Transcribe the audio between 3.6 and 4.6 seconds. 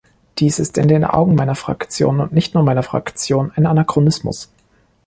Anachronismus.